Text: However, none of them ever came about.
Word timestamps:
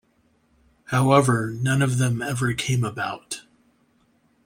However, 0.85 1.51
none 1.51 1.83
of 1.83 1.99
them 1.99 2.23
ever 2.23 2.53
came 2.55 2.83
about. 2.83 3.43